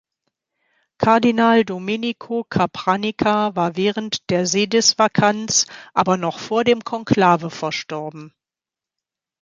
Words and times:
Kardinal 0.97 1.63
Domenico 1.63 2.43
Capranica 2.43 3.55
war 3.55 3.75
während 3.75 4.31
der 4.31 4.47
Sedisvakanz, 4.47 5.67
aber 5.93 6.17
noch 6.17 6.39
vor 6.39 6.63
dem 6.63 6.83
Konklave, 6.83 7.51
verstorben. 7.51 8.33